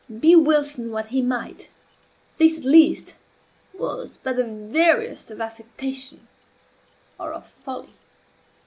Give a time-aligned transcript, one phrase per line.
[0.19, 1.69] Be Wilson what he might,
[2.39, 3.17] this, at least,
[3.71, 6.27] was but the veriest of affectation,
[7.19, 7.93] or of folly.